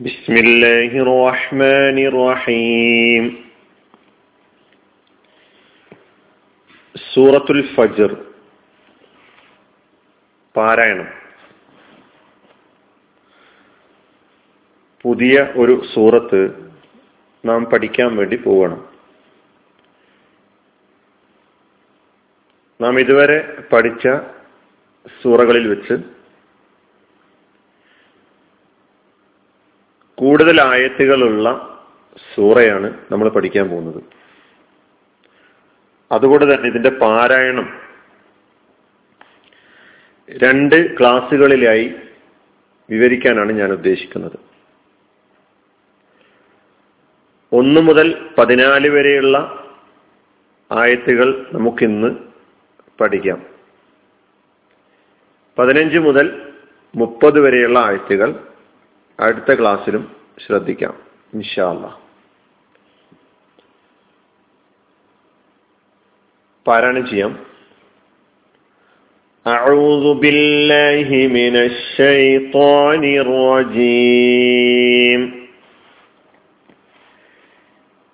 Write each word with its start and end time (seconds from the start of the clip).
بسم 0.00 0.34
الله 0.36 0.90
الرحمن 1.02 1.96
الرحيم 2.06 3.24
സൂറത്തുൽ 6.94 7.60
ഫജർ 7.74 8.10
പാരായണം 10.54 11.08
പുതിയ 15.04 15.34
ഒരു 15.56 15.74
സൂറത്ത് 15.92 16.40
നാം 17.44 17.62
പഠിക്കാൻ 17.64 18.10
വേണ്ടി 18.16 18.36
പോകണം 18.42 18.80
നാം 22.80 23.00
ഇതുവരെ 23.00 23.38
പഠിച്ച 23.70 24.04
സൂറകളിൽ 25.22 25.66
വെച്ച് 25.68 25.94
കൂടുതൽ 30.21 30.61
ആയത്തുകളുള്ള 30.61 31.79
സൂറയാണ് 32.35 32.97
നമ്മൾ 33.11 33.29
പഠിക്കാൻ 33.29 33.69
പോകുന്നത്. 33.69 34.03
അതുകൊണ്ട് 36.11 36.45
തന്നെ 36.45 36.69
ഇതിന്റെ 36.69 36.89
പാരായണം 36.89 37.81
രണ്ട് 40.29 40.99
ക്ലാസ്സുകളിലായി 40.99 41.95
വിവരിക്കാനാണ് 42.89 43.51
ഞാൻ 43.51 43.71
ഉദ്ദേശിക്കുന്നത്. 43.71 44.39
ഒന്ന് 47.53 47.81
മുതൽ 47.81 48.29
പതിനാല് 48.37 48.89
വരെയുള്ള 48.89 49.65
ആയത്തുകൾ 50.71 51.49
നമുക്കിന്ന് 51.53 52.15
പഠിക്കാം. 53.01 53.45
പതിനഞ്ച് 55.57 55.97
മുതൽ 55.97 56.51
മുപ്പത് 56.95 57.39
വരെയുള്ള 57.39 57.79
ആയത്തുകൾ 57.79 58.47
അടുത്ത 59.19 59.59
ക്ലാസ്സിലും 59.59 60.20
ശ്രദ്ധിക്കാം 60.38 60.94
ഇൻഷാല്ല 61.32 61.86
പാരായണം 66.66 67.06
ചെയ്യാം 67.10 67.34
أعوذ 69.46 70.14
بالله 70.14 71.08
من 71.38 71.54
الشيطان 71.68 73.02
الرجيم 73.24 75.20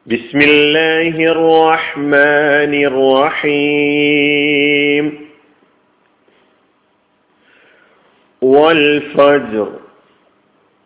بسم 0.06 0.38
الله 0.42 1.14
الرحمن 1.34 2.72
الرحيم 2.90 5.04
والفجر 8.42 9.68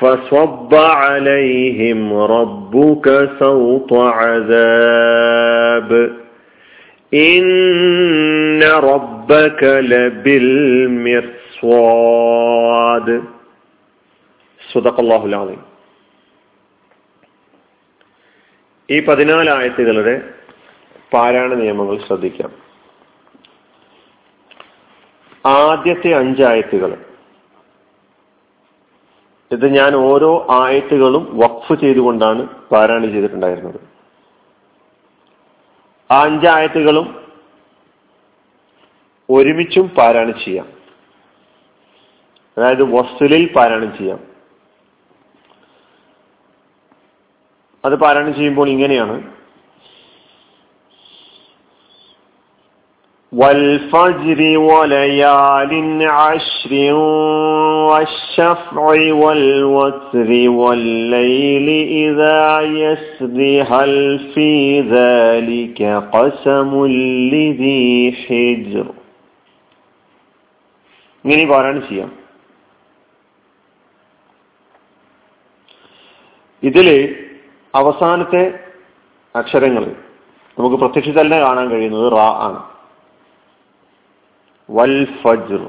فصب 0.00 0.72
عليهم 0.74 2.00
ربك 2.36 3.06
سوط 3.38 3.90
عذاب 4.20 5.90
إن 7.26 8.62
ربك 8.62 9.62
لبالمرصاد 11.76 13.08
صدق 14.60 14.96
الله 15.00 15.22
العظيم 15.26 15.62
ഈ 18.88 18.96
പതിനാല് 19.00 19.50
ആയത്തുകളുടെ 19.50 20.14
പാരായണ 21.12 21.52
നിയമങ്ങൾ 21.54 21.96
ശ്രദ്ധിക്കാം 21.98 22.50
ആദ്യത്തെ 25.44 26.10
അഞ്ചായത്തുകൾ 26.14 26.90
ഇത് 29.51 29.75
ഞാൻ 29.75 29.95
ഓരോ 29.95 30.47
ആയത്തുകളും 30.49 31.39
വഖഫ് 31.39 31.79
ചെയ്തുകൊണ്ടാണ് 31.79 32.47
പാരായണം 32.47 33.11
ചെയ്തിട്ടുണ്ടായിരുന്നത്. 33.11 33.79
ആ 36.11 36.23
അഞ്ചായത്തുകളും 36.23 37.25
ഒരുമിച്ചും 39.29 39.89
പാരായണം 39.89 40.33
ചെയ്യാം. 40.45 40.67
അതായത് 42.57 42.83
വസ്തുലിൽ 42.83 43.53
പാരായണം 43.53 43.97
ചെയ്യാം. 43.97 44.19
അത് 47.85 47.95
പാരായണം 47.95 48.35
ചെയ്യുമ്പോൾ 48.35 48.69
ഇങ്ങനെയാണ്. 48.69 49.40
والفجر 53.32 54.40
وليال 54.60 55.72
عشر 56.22 56.72
والشفع 57.90 58.84
والوتر 59.14 60.30
والليل 60.50 61.68
إذا 62.02 62.40
يسر 62.82 63.38
هل 63.70 63.92
في 64.34 64.50
ذلك 64.90 65.80
قسم 66.12 66.70
لذي 67.32 67.86
حجر 68.22 68.86
ഇങ്ങനെ 71.24 71.44
പാരായണം 71.46 71.82
ചെയ്യാം 71.88 72.10
ഇതില് 76.62 76.96
അവസാനത്തെ 77.74 78.42
അക്ഷരങ്ങൾ 79.34 79.84
നമുക്ക് 80.56 80.76
പ്രത്യക്ഷത്തിൽ 80.76 81.20
തന്നെ 81.20 81.38
കാണാൻ 81.38 81.66
കഴിയുന്നത് 81.70 82.06
റാ 82.12 82.28
ആണ് 82.40 82.60
വൽ 84.71 84.97
ഫജ്ർ. 85.21 85.61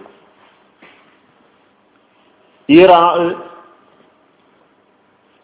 ഈ 2.69 2.79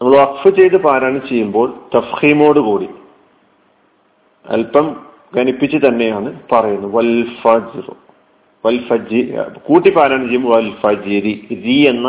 നമ്മൾ 0.01 0.15
വഖഫ് 0.17 0.49
ചെയ്ത് 0.55 0.77
പാരായണം 0.83 1.27
ചെയ്യുമ്പോൾ 1.27 1.67
തഫ്ഹീമോട് 1.95 2.59
കൂടി 2.59 2.89
അല്പം 4.45 4.85
ഗണിപ്പിച്ച് 5.35 5.77
തന്നെയാണ് 5.77 6.29
പറയുന്നത്. 6.51 6.91
വൽ 6.95 7.11
ഫജ്ർ. 7.41 7.87
വൽ 8.65 8.77
ഫജി 8.87 9.21
കൂട്ടി 9.65 9.89
പാരായണം 9.89 10.27
ചെയ്യുമ്പോൾ 10.27 10.55
വൽ 10.55 10.69
ഫജിരി 10.83 11.33
രി 11.65 11.77
എന്ന 11.89 12.07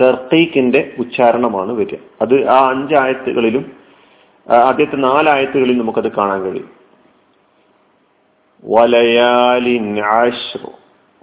തെർക്കീക്കിന്റെ 0.00 0.80
ഉച്ചാരണമാണ് 0.98 1.72
വരിക. 1.72 1.98
അത് 2.22 2.36
ആ 2.50 2.58
അഞ്ചായത്തുകളിലും 2.70 3.64
ആദ്യത്തെ 4.64 4.96
നാലായത്തുകളിൽ 4.96 5.78
നമുക്കത് 5.78 6.10
കാണാൻ 6.12 6.40
കഴിയും. 6.42 6.70
وليال 8.65 9.67
عشر 10.15 10.61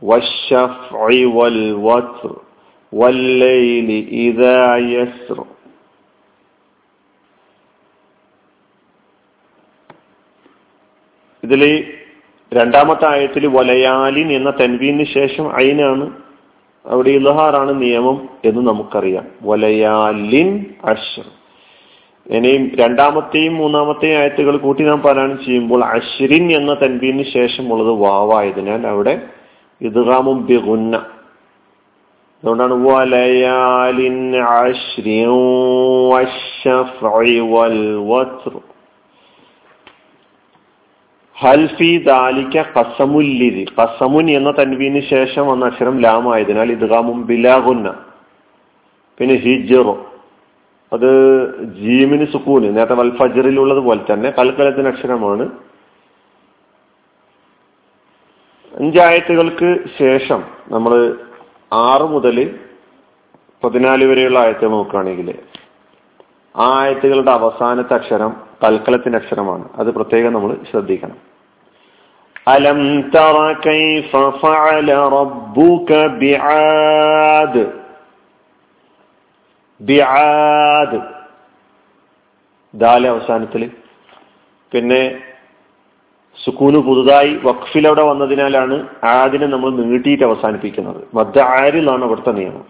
والشفع 0.03 0.99
والوتر 1.29 2.33
والليل 2.93 3.89
إذا 4.27 4.61
يسر 4.77 5.39
ഇതിൽ 11.43 11.63
രണ്ടാമത്തെ 12.53 13.07
ആയത്തിൽ 13.07 13.45
വലയാലിൻ 13.49 14.29
എന്ന 14.33 14.51
തൻവീന് 14.61 15.05
ശേഷം 15.09 15.47
അയിനാണ് 15.55 16.07
അവിടെ 16.85 17.11
ഇലഹാറാണ് 17.11 17.73
നിയമം 17.83 18.17
എന്ന് 18.45 18.63
നമുക്കറിയാം 18.69 19.27
വലയാലിൻ 19.43 20.49
അഷർ 20.85 21.27
ഇനിയും 22.30 22.72
രണ്ടാമത്തെയും 22.76 23.56
മൂന്നാമത്തെയും 23.56 24.20
ആയത്തുകൾ 24.20 24.58
കൂട്ടി 24.58 24.84
നാം 24.84 25.00
പാരായണം 25.00 25.46
ചെയ്യുമ്പോൾ 25.46 25.84
അശ്രിൻ 25.84 26.52
എന്ന 26.52 26.74
തൻബീന് 26.74 27.24
ശേഷമുള്ളത് 27.24 27.90
വാവായതിനാൽ 27.90 28.88
അവിടെ 28.88 29.22
ഇദ്ഗാമും 29.82 30.46
ബിഗുന്ന. 30.46 30.98
അതുകൊണ്ടാണ് 32.44 32.74
വലയാലിൻ 32.74 34.32
വൽ 37.52 37.92
കസമുല്ലിരി 42.78 43.66
കസമുൻ 43.82 44.32
എന്ന 44.32 44.52
തൻവീന് 44.52 45.02
ശേഷം 45.10 45.48
വന്ന 45.48 45.66
അക്ഷരം 45.66 46.02
ലാമായതിനാൽ 46.02 46.72
ഇദ്ഗാമും 46.72 47.26
ബിലാഗുന്ന. 47.26 47.96
പിന്നെ 49.20 49.36
ഹിജറോ. 49.36 50.13
അത് 50.94 51.10
ജീമിന് 51.78 52.26
സുക്കൂന് 52.26 52.68
നേരത്തെ 52.78 52.94
വൽ 52.94 53.12
ഫജറിലുള്ളത് 53.18 53.80
പോലെ 53.80 54.02
തന്നെ 54.10 54.30
കൽക്കലത്തിന് 54.30 54.88
അക്ഷരമാണ്. 54.88 55.46
അഞ്ചായത്തുകൾക്ക് 58.80 59.70
ശേഷം 60.00 60.44
നമ്മൾ 60.72 60.94
ആറ് 61.74 62.06
മുതൽ 62.14 62.38
പതിനാല് 63.64 64.06
വരെയുള്ള 64.06 64.40
ആയത്തുകൾ 64.40 64.72
നോക്കുകയാണെങ്കിൽ 64.72 65.30
ആ 66.56 66.66
ആയത്തുകളുടെ 66.80 67.32
അവസാനത്തെ 67.32 67.94
അക്ഷരം 67.94 68.32
കൽക്കലത്തിന്റെ 68.64 69.18
അക്ഷരമാണ്. 69.18 69.66
അത് 69.76 69.90
പ്രത്യേകം 69.96 70.34
നമ്മൾ 70.34 70.52
ശ്രദ്ധിക്കണം. 70.72 71.18
അലം 72.48 72.80
തറ 73.16 73.38
കൈഫ 73.68 74.12
ഫഅല 74.42 74.96
റബ്ബുക 75.16 76.08
ബിആദ് 76.22 77.64
ബിആദ് 79.84 81.02
ദാൽ 82.76 83.08
അവസാനത്തിൽ 83.08 83.72
പിന്നെ 84.72 85.20
സുക്കൂന് 86.46 86.78
പുതുതായി 86.78 87.40
വഖഫിലവിടെ 87.44 88.02
വന്നതിനാലാണ് 88.02 88.88
ആദിനെ 89.04 89.48
നമ്മൾ 89.48 89.72
നീട്ടിയിട്ട് 89.72 90.24
അവസാനിപ്പിക്കുന്നത്. 90.24 91.04
മദ്ദ 91.14 91.40
ആരിലാണ് 91.40 92.04
അവിടുത്തെ 92.04 92.32
നിയമം. 92.32 92.66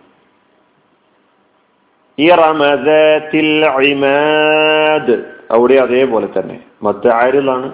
ഇമാദ് 3.83 5.23
അവിടെ 5.51 5.73
അതേപോലെ 5.73 6.27
തന്നെ. 6.39 6.59
മദ്ദ 6.83 7.07
ആരിലാണ്? 7.07 7.73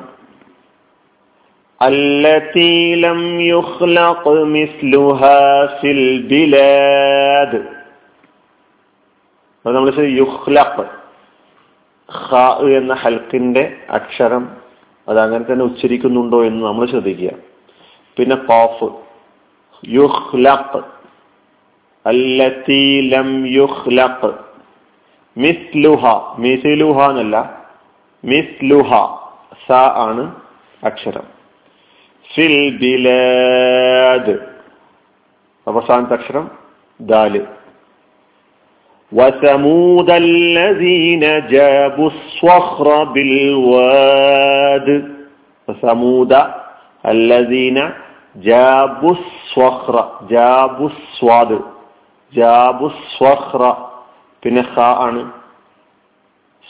അല്ലത്തിലം 1.82 3.42
യുഖ്ലഖ് 3.42 4.44
മിസ്ലുഹാ 4.44 5.68
ഫിൽ 5.82 6.22
ബിലാദ്. 6.28 7.79
അത് 9.66 9.76
നമ്മൾ 9.76 9.94
യുഹ്ലഖ് 10.00 10.86
ഖ 12.32 12.36
എന്ന 12.70 12.94
ഹൽക്കിന്റെ 12.94 13.78
അക്ഷരം 13.90 14.58
അത് 15.08 15.20
അങ്ങനെ 15.20 15.46
തന്നെ 15.52 15.66
ഉച്ചരിക്കുന്നുണ്ടോ 15.66 16.44
എന്ന് 16.44 16.66
നമ്മൾ 16.66 16.86
ശ്രദ്ധിക്കുക. 16.86 17.30
പിന്നെ 18.18 18.36
കോഫ് 18.36 18.94
യുഹ്ലഖ് 19.88 20.82
അല്ലത്തി 22.06 23.10
ലം 23.12 23.48
യുഹ്ലഖ് 23.48 24.32
മിസ്ലുഹ. 25.38 26.06
മിസിലുഹ 26.38 27.10
എന്നല്ല. 27.10 27.66
മിസ്ലുഹ. 28.26 28.90
സ 29.68 29.72
ആണ് 29.72 30.36
അക്ഷരം. 30.84 31.24
ഫിൽ 32.36 32.78
ബിലാദ്. 32.78 34.32
അവസാനത്തെ 35.68 36.14
അക്ഷരം 36.14 36.52
ദാൽ. 37.02 37.48
وثمود 39.13 40.11
الذين 40.27 41.25
جابوا 41.49 42.11
الصخر 42.11 42.89
بالواد 43.05 44.89
وثمود 45.69 46.33
الذين 47.05 47.79
جابوا 48.43 49.15
الصخر 49.19 49.95
جابوا 50.31 50.89
الصاد 50.89 51.51
جابوا 52.33 52.91
الصخر 52.91 53.63
പിന്നെ 54.43 54.63
ഖ 54.75 54.77
ആണ് 55.07 55.21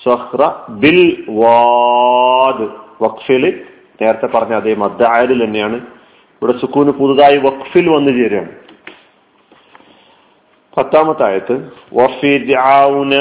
സ്വഹ്റ 0.01 0.41
ബിൽ 0.83 1.01
വാദ് 1.41 2.67
വഖഫിൽ 3.01 3.45
നേരത്തെ 4.01 4.27
പറഞ്ഞ 4.35 4.53
അതേ 4.55 4.73
മദ്ദ 4.83 5.01
ആയതിൽ 5.15 5.39
തന്നെയാണ് 5.45 5.79
ഇവിടെ 6.43 6.55
സുക്കൂന് 6.62 6.93
പുതുതായി 7.01 7.39
വഖഫിൽ 7.47 7.87
വന്നു 7.95 8.12
ചേരുകയാണ് 8.19 8.53
പത്താമത്തെ 10.80 11.24
ആയത്ത് 11.30 11.56
വഫിദ്ഔന 11.94 13.14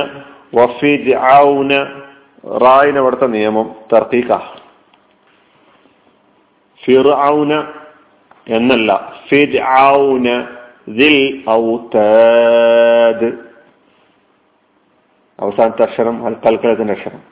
വഫിദ്ഔന 0.55 1.73
റായിന് 2.65 2.99
അവിടുത്തെ 2.99 3.27
നിയമം 3.37 3.67
തർക്കീക്ക 3.93 4.39
ഫിർഔന 6.85 7.53
എന്നല്ല 8.57 8.91
ഫിദ്ഔന 9.29 10.27
ദിൽ 10.99 11.19
ഔതാദ് 11.57 13.29
അവസാനത്തെ 15.39 15.83
അക്ഷരം 15.87 16.17
കൽക്കലത്തിന്റെ 16.45 16.95
അക്ഷരം. 16.95 17.23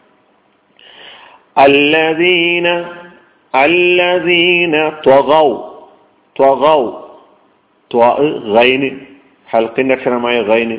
അല്ലദീന 1.56 2.67
അല്ലദീന 3.55 4.75
ത്വഗൗ 5.05 5.49
ത്വഗൗ 6.37 6.81
ത്വ 7.90 8.02
ഗൈന്. 8.56 8.90
ഹൽക്കിന്റെ 9.48 9.94
അക്ഷരമായ 9.95 10.38
ഗൈന് 10.44 10.77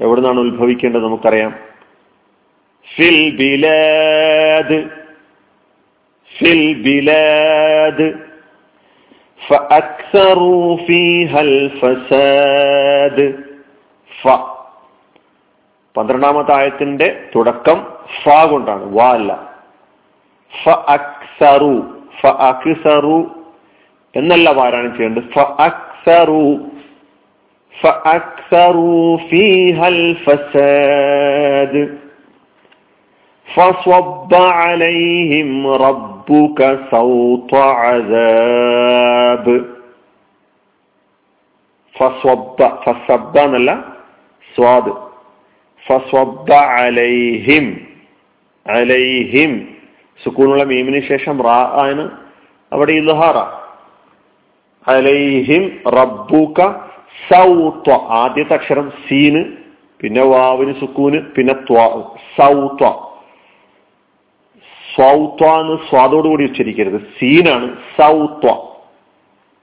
എവിടെ 0.00 0.20
നിന്നാണ് 0.20 0.40
ഉത്ഭവിക്കേണ്ടത് 0.44 1.04
നമുക്കറിയാം 1.04 1.52
ഫിൽ 2.88 3.20
ബിലാദ് 3.40 4.80
ഫിൽ 6.32 6.64
ബിലാദ് 6.86 8.08
فأكثروا 9.40 10.68
فيها 10.78 11.40
الفساد 11.50 13.18
ف 14.10 14.24
പന്ത്രണ്ടാമത്തെ 15.96 16.52
ആയത്തിന്റെ 16.56 17.06
തുടക്കം 17.32 17.78
ഫ 18.16 18.24
കൊണ്ടാണ് 18.50 18.84
വ 18.96 19.06
അല്ല 19.10 19.30
ഫ 20.52 20.64
അക്സറു 20.94 21.74
ഫ 22.18 22.32
അക്സറു 22.48 23.18
എന്നല്ല 24.14 24.46
പാരായണം 24.58 24.92
ചെയ്യേണ്ടത് 24.96 25.26
ഫ 25.34 25.38
അക്സറു 25.66 26.42
فأكثروا 27.74 29.16
فيها 29.30 29.86
الفساد 29.88 31.74
فصب 33.48 34.34
عليهم 34.34 35.50
ربك 35.66 36.60
صوت 36.90 37.52
عذاب 37.80 39.46
فصب 41.94 42.58
فصب 42.84 43.34
എന്നല്ല 43.36 43.70
സ്വാദ് 44.54 44.92
ഫസ്വബ്ബ 45.84 46.50
അലൈഹിം 46.76 47.66
അലൈഹിം 48.66 49.52
സുക്കൂണുള്ള 50.20 50.64
മീമിന് 50.64 51.00
ശേഷം 51.02 51.36
റാ 51.46 51.58
ആണ് 51.84 52.04
അവിടെ 52.72 52.92
ഇൽഹാറ 52.92 53.38
അലൈഹിം 54.86 55.62
റബ്ബുക 55.98 56.58
സൗത്വ 57.33 57.93
ആദ്യത്തെ 57.93 58.53
അക്ഷരം 58.53 58.93
സീന് 59.09 59.45
പിന്നെ 60.01 60.23
വാവിന് 60.23 60.73
സുക്കൂന് 60.73 61.19
പിന്നെ 61.21 61.53
സൗത്വ. 62.37 62.87
സൗത്വ 64.97 65.47
എന്ന് 65.59 65.77
സ്വാദോടുകൂടി 65.89 66.43
ഉച്ചരിക്കരുത്. 66.43 66.99
സീനാണ് 67.19 67.77
സൗത്വ. 68.01 68.51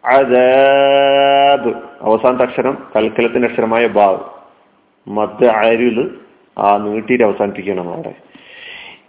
അദാബ്. 0.05 1.75
അവസാനത്തെ 2.01 2.45
അക്ഷരം 2.45 2.87
കൽക്കലത്തിന്റെ 2.97 3.49
അക്ഷരമായ 3.49 3.87
ബാവ് 3.87 4.21
മദ് 5.09 5.47
ആരിൽ 5.47 6.11
ആ 6.59 6.77
നീട്ടിയിട്ട് 6.77 7.25
അവസാനിപ്പിക്കണം 7.25 7.93
അവിടെ 7.93 8.15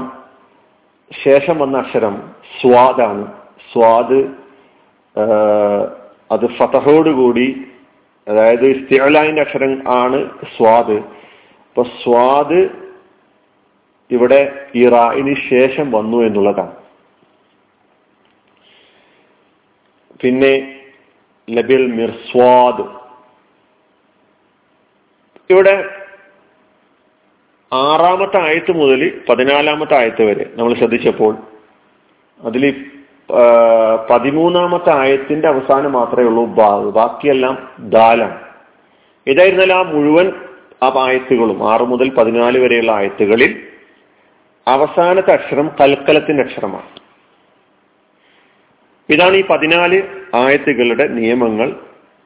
ശേഷം 1.23 1.57
വന്ന 1.59 1.77
അക്ഷരം 1.77 2.15
സ്വാദാണ്. 2.61 3.25
സ്വാദ് 3.71 4.19
അത് 6.31 6.45
ഫതഹോടുകൂടി 6.57 7.47
അതായത് 8.27 8.67
സ്ഥിരലായിന്റെ 8.85 9.41
അക്ഷരം 9.41 9.73
ആണ് 9.87 10.19
സ്വാദ്. 10.57 10.97
അപ്പൊ 11.69 11.83
സ്വാദ് 12.03 12.61
ഇവിടെ 14.11 14.39
ഈ 14.75 14.87
റായിന് 14.89 15.35
ശേഷം 15.49 15.91
വന്നു 15.91 16.17
എന്നുള്ളതാണ്. 16.17 16.75
പിന്നെ 20.21 20.53
ലബിൽ 21.49 21.91
മിർസ്വാദ്. 21.91 22.83
ഇവിടെ 25.49 25.89
ആറാമത്തെ 27.73 28.39
ആയത്ത് 28.41 28.71
മുതൽ 28.71 29.21
പതിനാലാമത്തെ 29.29 29.95
ആയത്ത് 29.97 30.23
വരെ 30.23 30.45
നമ്മൾ 30.55 30.73
ശ്രദ്ധിച്ചപ്പോൾ 30.73 31.37
അതിൽ 32.41 32.91
പതിമൂന്നാമത്തെ 34.09 34.91
ആയത്തിന്റെ 34.93 35.47
അവസാനം 35.47 35.91
മാത്രമേ 35.91 36.23
ഉള്ളൂ 36.23 36.45
ബാഗ് 36.45 36.85
ബാക്കിയെല്ലാം 36.85 37.55
ദാലാണ്. 37.79 38.39
ഇതായിരുന്നാലും 39.27 39.75
ആ 39.75 39.81
മുഴുവൻ 39.81 40.27
ആ 40.83 40.87
ആയത്തുകളും 41.05 41.71
ആറ് 41.71 41.81
മുതൽ 41.81 42.09
പതിനാല് 42.09 42.57
വരെയുള്ള 42.59 42.91
ആയത്തുകളിൽ 42.91 43.67
അവസാനത്തെ 44.67 45.31
അക്ഷരം 45.31 45.71
കൽക്കലത്തിന്റെ 45.81 46.43
അക്ഷരമാണ്. 46.43 46.89
ഇതാണ് 49.09 49.35
ഈ 49.35 49.43
പതിനാല് 49.43 50.22
ആയത്തുകളുടെ 50.33 51.07
നിയമങ്ങൾ 51.07 51.75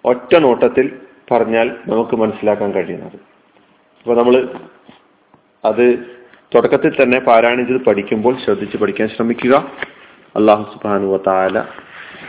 ഒറ്റ 0.06 0.36
നോട്ടത്തിൽ 0.36 1.00
പറഞ്ഞാൽ 1.32 1.76
നമുക്ക് 1.88 2.16
മനസ്സിലാക്കാൻ 2.16 2.72
കഴിയുന്നത്. 2.72 3.18
അപ്പൊ 4.02 4.16
നമ്മൾ 4.16 4.36
അത് 5.66 5.86
തുടക്കത്തിൽ 6.56 7.04
തന്നെ 7.04 7.20
പാരായണിച്ചത് 7.20 7.86
പഠിക്കുമ്പോൾ 7.86 8.38
ശ്രദ്ധിച്ച് 8.46 8.78
പഠിക്കാൻ 8.78 9.10
ശ്രമിക്കുക. 9.10 9.72
അള്ളാഹു 10.36 10.64
സുബാനു 10.74 11.18
താല 11.28 11.66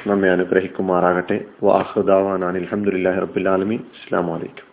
നമ്മെ 0.06 0.28
അനുഗ്രഹിക്കുമാറാകട്ടെ. 0.28 1.40
വാഹുദാവാൻ 1.62 2.44
അലഹമുല്ലാ 2.44 3.12
റബുലാലമീൻ 3.18 3.80
അസ്സാം 3.80 4.26
വലൈക്കും 4.28 4.67